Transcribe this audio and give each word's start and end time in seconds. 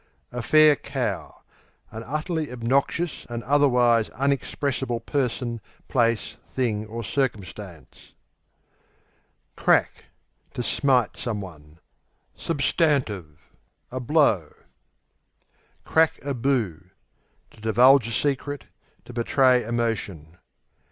A 0.31 0.41
fair 0.41 0.75
cow 0.75 1.43
An 1.91 2.01
utterly 2.07 2.51
obnoxious 2.51 3.23
and 3.25 3.43
otherwise 3.43 4.09
unexpressible 4.09 4.99
person, 5.05 5.61
place, 5.89 6.37
thing, 6.47 6.87
or 6.87 7.03
circumstance. 7.03 8.13
Crack 9.55 10.05
To 10.55 10.63
smite. 10.63 11.17
s. 11.23 11.27
A 12.57 13.99
blow. 13.99 14.53
Crack 15.85 16.25
a 16.25 16.33
boo 16.33 16.89
To 17.51 17.61
divulge 17.61 18.07
a 18.07 18.11
secret; 18.11 18.65
to 19.05 19.13
betray 19.13 19.63
emotion. 19.63 20.39